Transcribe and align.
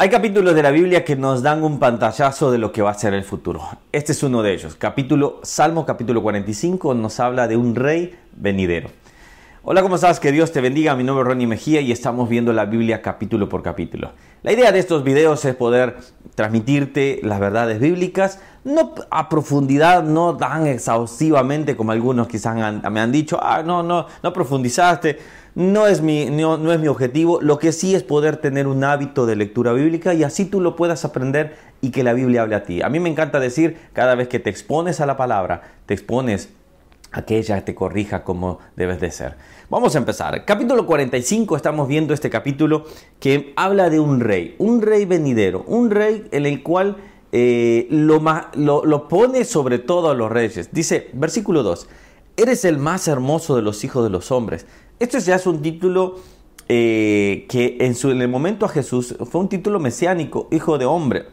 Hay 0.00 0.10
capítulos 0.10 0.54
de 0.54 0.62
la 0.62 0.70
Biblia 0.70 1.04
que 1.04 1.16
nos 1.16 1.42
dan 1.42 1.64
un 1.64 1.80
pantallazo 1.80 2.52
de 2.52 2.58
lo 2.58 2.70
que 2.70 2.82
va 2.82 2.92
a 2.92 2.94
ser 2.94 3.14
el 3.14 3.24
futuro. 3.24 3.62
Este 3.90 4.12
es 4.12 4.22
uno 4.22 4.44
de 4.44 4.54
ellos. 4.54 4.76
Capítulo 4.76 5.40
Salmo 5.42 5.84
capítulo 5.84 6.22
45 6.22 6.94
nos 6.94 7.18
habla 7.18 7.48
de 7.48 7.56
un 7.56 7.74
rey 7.74 8.16
venidero. 8.30 8.90
Hola, 9.64 9.82
¿cómo 9.82 9.96
estás? 9.96 10.20
Que 10.20 10.30
Dios 10.30 10.52
te 10.52 10.60
bendiga. 10.60 10.94
Mi 10.94 11.02
nombre 11.02 11.22
es 11.22 11.26
Ronnie 11.26 11.48
Mejía 11.48 11.80
y 11.80 11.90
estamos 11.90 12.28
viendo 12.28 12.52
la 12.52 12.64
Biblia 12.66 13.02
capítulo 13.02 13.48
por 13.48 13.64
capítulo. 13.64 14.12
La 14.44 14.52
idea 14.52 14.70
de 14.70 14.78
estos 14.78 15.02
videos 15.02 15.44
es 15.44 15.56
poder 15.56 15.96
transmitirte 16.38 17.18
las 17.24 17.40
verdades 17.40 17.80
bíblicas, 17.80 18.38
no 18.62 18.94
a 19.10 19.28
profundidad, 19.28 20.04
no 20.04 20.36
tan 20.36 20.68
exhaustivamente 20.68 21.76
como 21.76 21.90
algunos 21.90 22.28
quizás 22.28 22.54
me 22.88 23.00
han 23.00 23.10
dicho, 23.10 23.40
ah, 23.42 23.64
no, 23.64 23.82
no, 23.82 24.06
no 24.22 24.32
profundizaste 24.32 25.18
no 25.58 25.88
es, 25.88 26.02
mi, 26.02 26.26
no, 26.26 26.72
es 26.72 26.78
mi 26.78 26.86
objetivo, 26.86 27.40
lo 27.40 27.58
que 27.58 27.72
sí 27.72 27.92
es 27.96 28.04
poder 28.04 28.36
tener 28.36 28.68
un 28.68 28.84
hábito 28.84 29.26
de 29.26 29.34
lectura 29.34 29.72
bíblica 29.72 30.14
y 30.14 30.22
así 30.22 30.44
tú 30.44 30.60
lo 30.60 30.76
puedas 30.76 31.04
aprender 31.04 31.56
y 31.80 31.90
que 31.90 32.04
la 32.04 32.12
Biblia 32.12 32.42
hable 32.42 32.54
a 32.54 32.62
ti. 32.62 32.80
A 32.80 32.88
mí 32.88 33.00
me 33.00 33.08
encanta 33.08 33.40
decir, 33.40 33.76
cada 33.92 34.14
vez 34.14 34.28
que 34.28 34.38
te 34.38 34.50
expones 34.50 35.00
a 35.00 35.06
la 35.06 35.16
palabra, 35.16 35.62
te 35.86 35.94
expones 35.94 36.50
a 37.12 37.22
que 37.22 37.38
ella 37.38 37.64
te 37.64 37.74
corrija 37.74 38.24
como 38.24 38.58
debes 38.76 39.00
de 39.00 39.10
ser. 39.10 39.36
Vamos 39.70 39.94
a 39.94 39.98
empezar. 39.98 40.44
Capítulo 40.44 40.86
45, 40.86 41.56
estamos 41.56 41.88
viendo 41.88 42.14
este 42.14 42.30
capítulo 42.30 42.84
que 43.20 43.52
habla 43.56 43.90
de 43.90 44.00
un 44.00 44.20
rey, 44.20 44.54
un 44.58 44.82
rey 44.82 45.04
venidero, 45.04 45.64
un 45.66 45.90
rey 45.90 46.26
en 46.32 46.46
el 46.46 46.62
cual 46.62 46.96
eh, 47.32 47.86
lo, 47.90 48.22
lo, 48.54 48.84
lo 48.84 49.08
pone 49.08 49.44
sobre 49.44 49.78
todo 49.78 50.10
a 50.10 50.14
los 50.14 50.30
reyes. 50.30 50.70
Dice, 50.72 51.10
versículo 51.12 51.62
2, 51.62 51.88
eres 52.36 52.64
el 52.64 52.78
más 52.78 53.08
hermoso 53.08 53.56
de 53.56 53.62
los 53.62 53.84
hijos 53.84 54.04
de 54.04 54.10
los 54.10 54.30
hombres 54.30 54.66
esto 54.98 55.18
ya 55.18 55.36
es 55.36 55.46
un 55.46 55.62
título 55.62 56.16
eh, 56.68 57.46
que 57.48 57.76
en, 57.80 57.94
su, 57.94 58.10
en 58.10 58.20
el 58.20 58.28
momento 58.28 58.66
a 58.66 58.68
Jesús 58.68 59.14
fue 59.30 59.40
un 59.40 59.48
título 59.48 59.78
mesiánico, 59.78 60.48
hijo 60.50 60.76
de 60.76 60.86
hombre. 60.86 61.26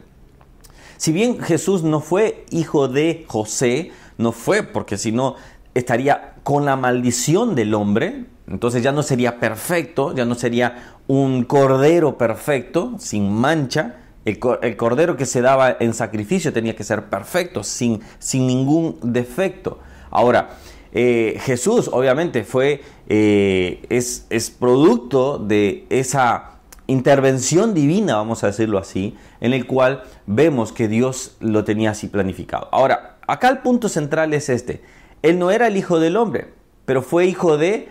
Si 0.96 1.12
bien 1.12 1.40
Jesús 1.40 1.82
no 1.82 2.00
fue 2.00 2.44
hijo 2.50 2.86
de 2.86 3.24
José, 3.26 3.90
no 4.18 4.30
fue 4.30 4.62
porque 4.62 4.96
si 4.96 5.10
no 5.10 5.34
estaría 5.78 6.34
con 6.42 6.64
la 6.64 6.76
maldición 6.76 7.54
del 7.54 7.74
hombre, 7.74 8.24
entonces 8.48 8.82
ya 8.82 8.92
no 8.92 9.02
sería 9.02 9.38
perfecto, 9.38 10.14
ya 10.14 10.24
no 10.24 10.34
sería 10.34 10.96
un 11.06 11.44
cordero 11.44 12.16
perfecto, 12.16 12.94
sin 12.98 13.30
mancha. 13.30 13.96
El, 14.24 14.38
cordero 14.76 15.16
que 15.16 15.26
se 15.26 15.40
daba 15.40 15.76
en 15.78 15.94
sacrificio 15.94 16.52
tenía 16.52 16.74
que 16.74 16.82
ser 16.82 17.04
perfecto, 17.04 17.62
sin, 17.62 18.00
sin 18.18 18.46
ningún 18.46 18.98
defecto. 19.02 19.78
Ahora, 20.10 20.50
eh, 20.92 21.38
Jesús 21.42 21.90
obviamente 21.92 22.42
fue, 22.42 22.82
eh, 23.08 23.84
es, 23.88 24.26
es 24.30 24.50
producto 24.50 25.38
de 25.38 25.86
esa 25.90 26.52
intervención 26.86 27.74
divina, 27.74 28.16
vamos 28.16 28.42
a 28.44 28.48
decirlo 28.48 28.78
así, 28.78 29.14
en 29.40 29.52
el 29.52 29.66
cual 29.66 30.02
vemos 30.26 30.72
que 30.72 30.88
Dios 30.88 31.36
lo 31.40 31.64
tenía 31.64 31.90
así 31.90 32.08
planificado. 32.08 32.68
Ahora, 32.72 33.18
acá 33.26 33.48
el 33.48 33.58
punto 33.58 33.88
central 33.88 34.32
es 34.34 34.48
este. 34.48 34.82
Él 35.26 35.40
no 35.40 35.50
era 35.50 35.66
el 35.66 35.76
hijo 35.76 35.98
del 35.98 36.16
hombre, 36.16 36.52
pero 36.84 37.02
fue 37.02 37.26
hijo 37.26 37.58
de, 37.58 37.88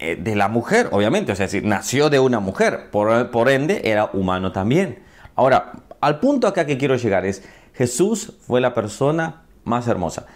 eh, 0.00 0.16
de 0.16 0.34
la 0.34 0.48
mujer, 0.48 0.88
obviamente, 0.90 1.30
o 1.30 1.36
sea, 1.36 1.46
es 1.46 1.52
decir, 1.52 1.66
nació 1.66 2.10
de 2.10 2.18
una 2.18 2.40
mujer, 2.40 2.90
por, 2.90 3.30
por 3.30 3.48
ende 3.48 3.82
era 3.84 4.10
humano 4.12 4.50
también. 4.50 4.98
Ahora, 5.36 5.72
al 6.00 6.18
punto 6.18 6.48
acá 6.48 6.66
que 6.66 6.78
quiero 6.78 6.96
llegar 6.96 7.24
es, 7.24 7.44
Jesús 7.72 8.32
fue 8.40 8.60
la 8.60 8.74
persona 8.74 9.42
más 9.62 9.86
hermosa. 9.86 10.26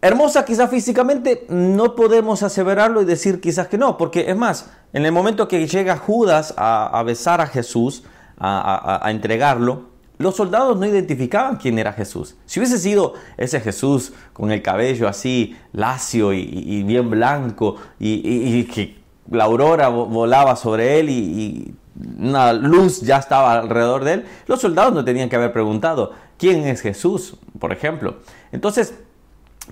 Hermosa 0.00 0.46
quizás 0.46 0.70
físicamente, 0.70 1.44
no 1.50 1.94
podemos 1.94 2.42
aseverarlo 2.42 3.02
y 3.02 3.04
decir 3.04 3.42
quizás 3.42 3.68
que 3.68 3.76
no, 3.76 3.98
porque 3.98 4.30
es 4.30 4.36
más, 4.36 4.70
en 4.94 5.04
el 5.04 5.12
momento 5.12 5.46
que 5.46 5.66
llega 5.66 5.98
Judas 5.98 6.54
a, 6.56 7.02
besar 7.04 7.42
a 7.42 7.46
Jesús, 7.46 8.04
a, 8.38 9.06
entregarlo, 9.10 9.89
los 10.20 10.36
soldados 10.36 10.78
no 10.78 10.84
identificaban 10.84 11.56
quién 11.56 11.78
era 11.78 11.94
Jesús. 11.94 12.36
Si 12.44 12.60
hubiese 12.60 12.78
sido 12.78 13.14
ese 13.38 13.58
Jesús 13.58 14.12
con 14.34 14.52
el 14.52 14.60
cabello 14.60 15.08
así 15.08 15.56
lacio 15.72 16.34
y, 16.34 16.82
bien 16.82 17.08
blanco 17.08 17.76
y, 17.98 18.64
que 18.64 18.98
la 19.30 19.44
aurora 19.44 19.88
volaba 19.88 20.56
sobre 20.56 21.00
él 21.00 21.08
y, 21.08 21.74
una 22.18 22.52
luz 22.52 23.00
ya 23.00 23.16
estaba 23.16 23.58
alrededor 23.58 24.04
de 24.04 24.12
él, 24.12 24.24
los 24.46 24.60
soldados 24.60 24.92
no 24.92 25.04
tenían 25.04 25.28
que 25.28 25.36
haber 25.36 25.52
preguntado 25.52 26.12
quién 26.38 26.66
es 26.66 26.82
Jesús, 26.82 27.36
por 27.58 27.72
ejemplo. 27.72 28.16
Entonces, 28.52 28.94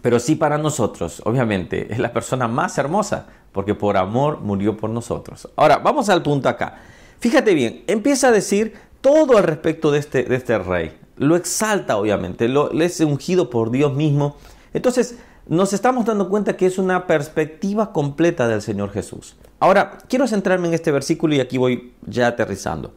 pero 0.01 0.19
sí 0.19 0.35
para 0.35 0.57
nosotros, 0.57 1.23
obviamente, 1.25 1.93
es 1.93 1.99
la 1.99 2.13
persona 2.13 2.49
más 2.49 2.77
hermosa, 2.79 3.27
porque 3.53 3.75
por 3.75 3.99
amor 3.99 4.41
murió 4.41 4.77
por 4.77 4.91
nosotros. 4.91 5.49
Ahora, 5.57 5.79
vamos 5.79 6.09
al 6.09 6.23
punto 6.23 6.49
acá. 6.49 6.79
Fíjate 7.21 7.55
bien, 7.55 7.83
empieza 7.87 8.29
a 8.29 8.33
decir 8.33 8.75
todo 9.01 9.37
al 9.37 9.45
respecto 9.45 9.91
de 9.91 9.99
este, 9.99 10.25
de 10.25 10.37
este 10.37 10.59
rey. 10.59 10.97
Lo 11.17 11.37
exalta, 11.37 11.97
obviamente, 11.97 12.49
lo, 12.49 12.71
es 12.73 13.01
ungido 13.01 13.51
por 13.51 13.71
Dios 13.71 13.95
mismo. 13.95 14.37
Entonces, 14.73 15.19
nos 15.47 15.73
estamos 15.73 16.05
dando 16.05 16.29
cuenta 16.29 16.57
que 16.57 16.67
es 16.67 16.79
una 16.79 17.07
perspectiva 17.07 17.93
completa 17.93 18.47
del 18.49 18.63
Señor 18.63 18.91
Jesús. 18.91 19.37
Ahora, 19.61 19.99
quiero 20.09 20.27
centrarme 20.29 20.69
en 20.69 20.75
este 20.75 20.93
versículo 20.93 21.35
y 21.35 21.41
aquí 21.41 21.59
voy 21.59 21.95
ya 22.07 22.29
aterrizando. 22.29 22.95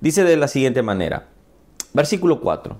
Dice 0.00 0.24
de 0.24 0.36
la 0.36 0.48
siguiente 0.48 0.82
manera, 0.82 1.28
versículo 1.92 2.40
4, 2.40 2.76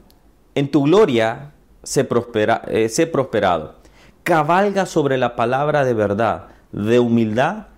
en 0.55 0.71
tu 0.71 0.85
gloria 0.85 1.53
sé, 1.83 2.05
prospera, 2.05 2.63
eh, 2.69 3.09
prosperado. 3.11 3.77
Cabalga 4.23 4.87
sobre 4.87 5.17
la 5.17 5.37
palabra 5.37 5.85
de 5.85 5.95
verdad, 5.95 6.49
de 6.73 6.99
humildad 7.01 7.69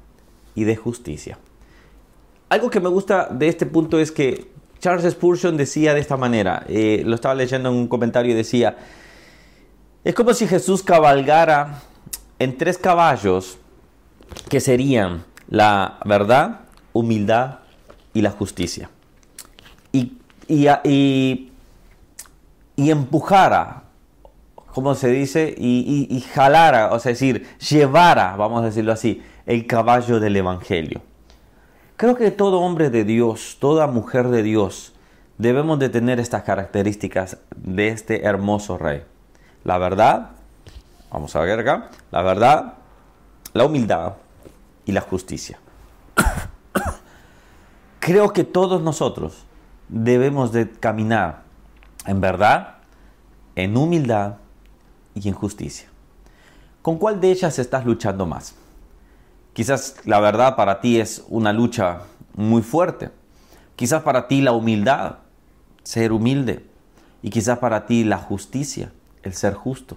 y 0.54 0.64
de 0.64 0.76
justicia. 0.76 1.38
Algo 2.48 2.70
que 2.70 2.80
me 2.80 2.88
gusta 2.88 3.28
de 3.30 3.48
este 3.48 3.66
punto 3.66 4.00
es 4.00 4.10
que 4.10 4.50
Charles 4.80 5.12
Spurgeon 5.12 5.56
decía 5.56 5.94
de 5.94 6.00
esta 6.00 6.16
manera, 6.16 6.64
eh, 6.68 7.02
lo 7.04 7.14
estaba 7.14 7.34
leyendo 7.34 7.68
en 7.68 7.76
un 7.76 7.88
comentario 7.88 8.32
y 8.32 8.34
decía, 8.34 8.76
es 10.02 10.14
como 10.14 10.34
si 10.34 10.46
Jesús 10.46 10.82
cabalgara 10.82 11.82
en 12.38 12.56
tres 12.56 12.78
caballos 12.78 13.58
que 14.48 14.60
serían 14.60 15.24
la 15.48 15.98
verdad, 16.04 16.60
humildad 16.92 17.58
y 18.14 18.22
la 18.22 18.30
justicia. 18.30 18.90
Y, 19.92 20.14
y, 20.48 20.66
y, 20.84 21.52
y 22.76 22.90
empujara 22.90 23.84
¿cómo 24.72 24.94
se 24.94 25.08
dice? 25.08 25.54
Y, 25.56 26.24
jalara, 26.32 26.92
o 26.92 26.98
sea, 26.98 27.12
decir, 27.12 27.46
llevara, 27.58 28.36
vamos 28.36 28.62
a 28.62 28.66
decirlo 28.66 28.92
así, 28.92 29.22
el 29.46 29.66
caballo 29.66 30.20
del 30.20 30.36
Evangelio. 30.36 31.02
Creo 32.00 32.16
que 32.16 32.30
todo 32.30 32.60
hombre 32.60 32.88
de 32.88 33.04
Dios, 33.04 33.58
toda 33.60 33.86
mujer 33.86 34.28
de 34.28 34.42
Dios, 34.42 34.94
debemos 35.36 35.78
de 35.78 35.90
tener 35.90 36.18
estas 36.18 36.44
características 36.44 37.36
de 37.54 37.88
este 37.88 38.24
hermoso 38.24 38.78
rey. 38.78 39.02
La 39.64 39.76
verdad, 39.76 40.30
vamos 41.10 41.36
a 41.36 41.40
ver 41.40 41.58
acá, 41.58 41.90
la 42.10 42.22
verdad, 42.22 42.72
la 43.52 43.66
humildad 43.66 44.14
y 44.86 44.92
la 44.92 45.02
justicia. 45.02 45.58
Creo 48.00 48.32
que 48.32 48.44
todos 48.44 48.80
nosotros 48.80 49.44
debemos 49.90 50.52
de 50.52 50.70
caminar 50.70 51.42
en 52.06 52.22
verdad, 52.22 52.76
en 53.56 53.76
humildad 53.76 54.36
y 55.14 55.28
en 55.28 55.34
justicia. 55.34 55.90
¿Con 56.80 56.96
cuál 56.96 57.20
de 57.20 57.30
ellas 57.30 57.58
estás 57.58 57.84
luchando 57.84 58.24
más? 58.24 58.54
Quizás 59.52 59.96
la 60.04 60.20
verdad 60.20 60.56
para 60.56 60.80
ti 60.80 61.00
es 61.00 61.24
una 61.28 61.52
lucha 61.52 62.02
muy 62.34 62.62
fuerte. 62.62 63.10
Quizás 63.76 64.02
para 64.02 64.28
ti 64.28 64.40
la 64.40 64.52
humildad, 64.52 65.16
ser 65.82 66.12
humilde. 66.12 66.66
Y 67.22 67.30
quizás 67.30 67.58
para 67.58 67.86
ti 67.86 68.04
la 68.04 68.18
justicia, 68.18 68.92
el 69.22 69.34
ser 69.34 69.54
justo. 69.54 69.96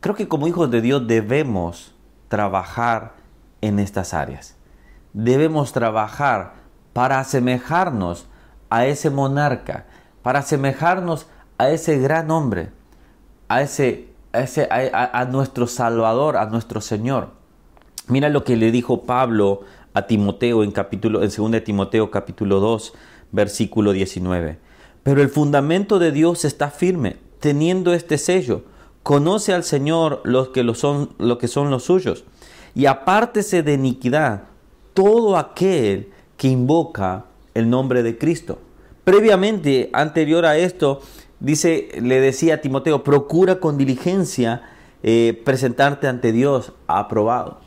Creo 0.00 0.14
que 0.14 0.28
como 0.28 0.46
hijos 0.46 0.70
de 0.70 0.80
Dios 0.80 1.06
debemos 1.06 1.94
trabajar 2.28 3.14
en 3.60 3.78
estas 3.78 4.14
áreas. 4.14 4.56
Debemos 5.12 5.72
trabajar 5.72 6.54
para 6.92 7.18
asemejarnos 7.20 8.26
a 8.70 8.86
ese 8.86 9.10
monarca, 9.10 9.86
para 10.22 10.40
asemejarnos 10.40 11.26
a 11.58 11.70
ese 11.70 11.98
gran 11.98 12.30
hombre 12.30 12.70
a, 13.48 13.62
ese, 13.62 14.08
ese, 14.32 14.68
a, 14.70 15.24
nuestro 15.26 15.66
Salvador, 15.66 16.36
a 16.36 16.46
nuestro 16.46 16.80
Señor. 16.80 17.30
Mira 18.08 18.28
lo 18.28 18.44
que 18.44 18.56
le 18.56 18.70
dijo 18.70 19.02
Pablo 19.02 19.62
a 19.92 20.06
Timoteo 20.06 20.62
en, 20.62 20.70
capítulo, 20.70 21.22
en 21.22 21.30
2 21.30 21.64
Timoteo 21.64 22.10
capítulo 22.10 22.60
2, 22.60 22.92
versículo 23.32 23.92
19. 23.92 24.58
Pero 25.02 25.22
el 25.22 25.28
fundamento 25.28 25.98
de 25.98 26.12
Dios 26.12 26.44
está 26.44 26.70
firme, 26.70 27.16
teniendo 27.40 27.92
este 27.92 28.18
sello. 28.18 28.62
Conoce 29.02 29.54
al 29.54 29.64
Señor 29.64 30.20
los 30.24 30.48
que, 30.48 30.62
lo 30.62 30.74
son, 30.74 31.16
que 31.40 31.48
son 31.48 31.70
los 31.70 31.84
suyos. 31.84 32.24
Y 32.74 32.86
apártese 32.86 33.62
de 33.62 33.74
iniquidad 33.74 34.44
todo 34.94 35.36
aquel 35.36 36.10
que 36.36 36.48
invoca 36.48 37.24
el 37.54 37.70
nombre 37.70 38.02
de 38.02 38.18
Cristo. 38.18 38.58
Previamente, 39.02 39.90
anterior 39.92 40.46
a 40.46 40.56
esto, 40.56 41.00
dice, 41.40 41.88
le 42.00 42.20
decía 42.20 42.54
a 42.54 42.60
Timoteo, 42.60 43.02
procura 43.02 43.58
con 43.58 43.78
diligencia 43.78 44.62
eh, 45.02 45.40
presentarte 45.44 46.08
ante 46.08 46.32
Dios 46.32 46.72
aprobado. 46.86 47.65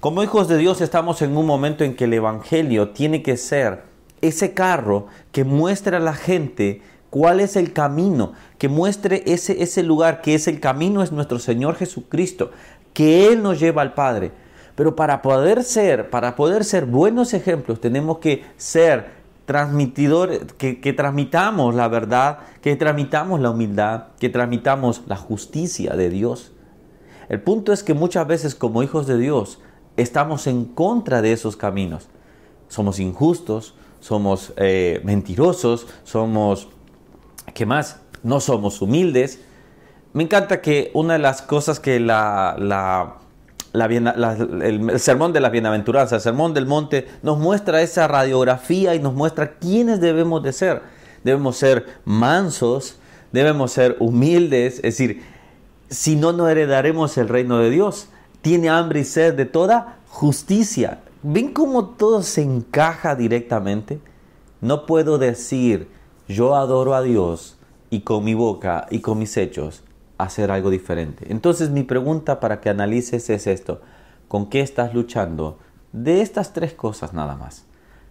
Como 0.00 0.22
hijos 0.22 0.46
de 0.46 0.58
Dios 0.58 0.82
estamos 0.82 1.22
en 1.22 1.36
un 1.36 1.46
momento 1.46 1.82
en 1.82 1.96
que 1.96 2.04
el 2.04 2.12
Evangelio 2.12 2.90
tiene 2.90 3.22
que 3.22 3.38
ser 3.38 3.84
ese 4.20 4.52
carro 4.52 5.06
que 5.32 5.42
muestre 5.44 5.96
a 5.96 6.00
la 6.00 6.12
gente 6.12 6.82
cuál 7.08 7.40
es 7.40 7.56
el 7.56 7.72
camino, 7.72 8.34
que 8.58 8.68
muestre 8.68 9.22
ese, 9.24 9.62
ese 9.62 9.82
lugar, 9.82 10.20
que 10.20 10.34
es 10.34 10.48
el 10.48 10.60
camino, 10.60 11.02
es 11.02 11.12
nuestro 11.12 11.38
Señor 11.38 11.76
Jesucristo, 11.76 12.50
que 12.92 13.28
Él 13.28 13.42
nos 13.42 13.58
lleva 13.58 13.80
al 13.80 13.94
Padre. 13.94 14.32
Pero 14.74 14.94
para 14.96 15.22
poder 15.22 15.64
ser, 15.64 16.10
para 16.10 16.36
poder 16.36 16.64
ser 16.64 16.84
buenos 16.84 17.32
ejemplos, 17.32 17.80
tenemos 17.80 18.18
que 18.18 18.44
ser 18.58 19.16
transmitidores, 19.46 20.40
que, 20.58 20.78
que 20.78 20.92
transmitamos 20.92 21.74
la 21.74 21.88
verdad, 21.88 22.40
que 22.60 22.76
transmitamos 22.76 23.40
la 23.40 23.48
humildad, 23.48 24.08
que 24.20 24.28
transmitamos 24.28 25.04
la 25.06 25.16
justicia 25.16 25.96
de 25.96 26.10
Dios. 26.10 26.52
El 27.30 27.40
punto 27.40 27.72
es 27.72 27.82
que 27.82 27.94
muchas 27.94 28.26
veces 28.26 28.54
como 28.54 28.82
hijos 28.82 29.06
de 29.06 29.16
Dios 29.16 29.60
estamos 29.96 30.46
en 30.46 30.64
contra 30.64 31.22
de 31.22 31.32
esos 31.32 31.56
caminos. 31.56 32.08
Somos 32.68 32.98
injustos, 32.98 33.74
somos 34.00 34.52
eh, 34.56 35.00
mentirosos, 35.04 35.86
somos, 36.04 36.68
¿qué 37.54 37.66
más? 37.66 38.00
No 38.22 38.40
somos 38.40 38.82
humildes. 38.82 39.40
Me 40.12 40.22
encanta 40.22 40.60
que 40.60 40.90
una 40.94 41.14
de 41.14 41.18
las 41.20 41.42
cosas 41.42 41.80
que 41.80 42.00
la 42.00 43.18
el, 43.84 45.00
sermón 45.00 45.32
de 45.32 45.40
las 45.40 45.52
bienaventuranzas, 45.52 46.12
el 46.18 46.20
sermón 46.22 46.54
del 46.54 46.66
monte, 46.66 47.06
nos 47.22 47.38
muestra 47.38 47.82
esa 47.82 48.08
radiografía 48.08 48.94
y 48.94 49.00
nos 49.00 49.14
muestra 49.14 49.58
quiénes 49.58 50.00
debemos 50.00 50.42
de 50.42 50.52
ser. 50.52 50.82
Debemos 51.24 51.56
ser 51.56 51.86
mansos, 52.04 52.98
debemos 53.32 53.72
ser 53.72 53.96
humildes, 53.98 54.76
es 54.76 54.82
decir, 54.82 55.22
si 55.88 56.16
no, 56.16 56.32
no 56.32 56.48
heredaremos 56.48 57.16
el 57.18 57.28
reino 57.28 57.58
de 57.58 57.70
Dios. 57.70 58.08
Tiene 58.42 58.68
hambre 58.68 59.00
y 59.00 59.04
sed 59.04 59.34
de 59.34 59.46
toda 59.46 59.98
justicia. 60.08 61.00
¿Ven 61.22 61.52
cómo 61.52 61.86
todo 61.90 62.22
se 62.22 62.42
encaja 62.42 63.16
directamente? 63.16 64.00
No 64.60 64.86
puedo 64.86 65.18
decir, 65.18 65.88
yo 66.28 66.56
adoro 66.56 66.94
a 66.94 67.02
Dios 67.02 67.56
y 67.90 68.00
con 68.00 68.24
mi 68.24 68.34
boca 68.34 68.86
y 68.90 69.00
con 69.00 69.18
mis 69.18 69.36
hechos 69.36 69.82
hacer 70.18 70.50
algo 70.50 70.70
diferente. 70.70 71.26
Entonces 71.30 71.70
mi 71.70 71.82
pregunta 71.82 72.40
para 72.40 72.60
que 72.60 72.70
analices 72.70 73.28
es 73.30 73.46
esto. 73.46 73.80
¿Con 74.28 74.48
qué 74.48 74.60
estás 74.60 74.94
luchando? 74.94 75.58
De 75.92 76.20
estas 76.20 76.52
tres 76.52 76.72
cosas 76.72 77.12
nada 77.12 77.36
más. 77.36 77.64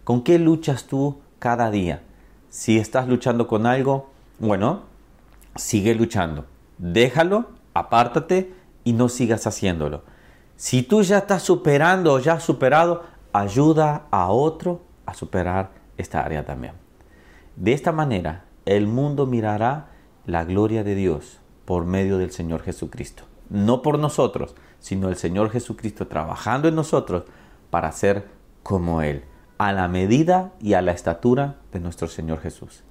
¿Con 0.04 0.22
qué 0.22 0.38
luchas 0.38 0.84
tú 0.84 1.18
cada 1.38 1.70
día? 1.70 2.02
Si 2.48 2.78
estás 2.78 3.08
luchando 3.08 3.48
con 3.48 3.66
algo, 3.66 4.10
bueno, 4.38 4.82
sigue 5.56 5.94
luchando. 5.94 6.46
Déjalo, 6.78 7.46
apártate 7.74 8.52
y 8.84 8.92
no 8.92 9.08
sigas 9.08 9.46
haciéndolo. 9.46 10.02
Si 10.56 10.82
tú 10.82 11.02
ya 11.02 11.18
estás 11.18 11.42
superando 11.42 12.14
o 12.14 12.18
ya 12.18 12.34
has 12.34 12.42
superado, 12.42 13.04
ayuda 13.32 14.06
a 14.10 14.30
otro 14.30 14.80
a 15.04 15.12
superar 15.12 15.72
esta 15.98 16.20
área 16.20 16.46
también. 16.46 16.72
De 17.56 17.72
esta 17.72 17.92
manera, 17.92 18.44
el 18.64 18.86
mundo 18.86 19.26
mirará 19.26 19.90
la 20.24 20.44
gloria 20.44 20.82
de 20.82 20.94
Dios 20.94 21.40
por 21.66 21.84
medio 21.84 22.16
del 22.16 22.32
Señor 22.32 22.62
Jesucristo. 22.62 23.24
No 23.50 23.82
por 23.82 23.98
nosotros, 23.98 24.54
sino 24.80 25.08
el 25.08 25.16
Señor 25.16 25.50
Jesucristo 25.50 26.06
trabajando 26.06 26.68
en 26.68 26.74
nosotros 26.74 27.24
para 27.70 27.92
ser 27.92 28.26
como 28.62 29.02
Él, 29.02 29.24
a 29.58 29.72
la 29.72 29.88
medida 29.88 30.52
y 30.60 30.74
a 30.74 30.82
la 30.82 30.92
estatura 30.92 31.56
de 31.72 31.80
nuestro 31.80 32.08
Señor 32.08 32.40
Jesús. 32.40 32.82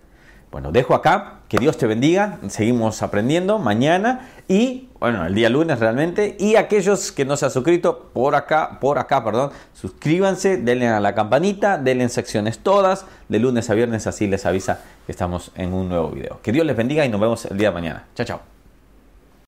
Bueno, 0.55 0.71
dejo 0.71 0.95
acá, 0.95 1.39
que 1.49 1.57
Dios 1.57 1.77
te 1.77 1.85
bendiga, 1.85 2.39
seguimos 2.47 3.03
aprendiendo 3.03 3.59
mañana 3.59 4.29
y, 4.47 4.87
bueno, 5.01 5.25
el 5.25 5.35
día 5.35 5.49
lunes 5.49 5.81
realmente, 5.81 6.37
y 6.39 6.55
aquellos 6.55 7.11
que 7.11 7.25
no 7.25 7.35
se 7.35 7.43
han 7.43 7.51
suscrito, 7.51 8.09
por 8.13 8.35
acá, 8.35 8.77
por 8.79 8.97
acá, 8.97 9.21
perdón, 9.21 9.51
suscríbanse, 9.73 10.55
denle 10.55 10.87
a 10.87 11.01
la 11.01 11.13
campanita, 11.13 11.77
denle 11.77 12.05
en 12.05 12.09
secciones 12.09 12.59
todas, 12.59 13.05
de 13.27 13.39
lunes 13.39 13.69
a 13.69 13.73
viernes, 13.73 14.07
así 14.07 14.27
les 14.27 14.45
avisa 14.45 14.79
que 15.05 15.11
estamos 15.11 15.51
en 15.55 15.73
un 15.73 15.89
nuevo 15.89 16.11
video. 16.11 16.39
Que 16.41 16.53
Dios 16.53 16.65
les 16.65 16.77
bendiga 16.77 17.05
y 17.05 17.09
nos 17.09 17.19
vemos 17.19 17.43
el 17.43 17.57
día 17.57 17.71
de 17.71 17.73
mañana. 17.73 18.05
Chao, 18.15 18.25
chao. 18.25 18.54